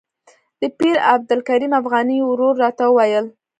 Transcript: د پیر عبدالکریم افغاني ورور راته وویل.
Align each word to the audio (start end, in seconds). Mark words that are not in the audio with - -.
د 0.61 0.63
پیر 0.77 0.95
عبدالکریم 1.13 1.71
افغاني 1.79 2.17
ورور 2.23 2.53
راته 2.63 2.83
وویل. 2.89 3.25